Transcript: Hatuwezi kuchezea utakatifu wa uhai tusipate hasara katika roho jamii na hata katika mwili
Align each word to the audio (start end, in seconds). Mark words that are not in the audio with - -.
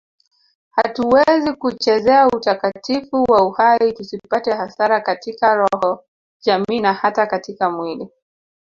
Hatuwezi 0.75 1.53
kuchezea 1.53 2.27
utakatifu 2.27 3.23
wa 3.29 3.43
uhai 3.47 3.93
tusipate 3.93 4.51
hasara 4.53 5.01
katika 5.01 5.55
roho 5.55 6.03
jamii 6.41 6.79
na 6.79 6.93
hata 6.93 7.25
katika 7.27 7.69
mwili 7.71 8.09